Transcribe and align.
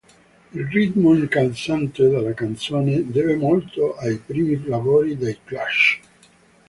Il 0.55 0.65
ritmo 0.65 1.13
incalzante 1.13 2.07
della 2.09 2.33
canzone 2.33 3.03
deve 3.11 3.35
molto 3.35 3.95
ai 3.97 4.17
primi 4.17 4.65
lavori 4.65 5.15
dei 5.15 5.37
Clash. 5.43 5.99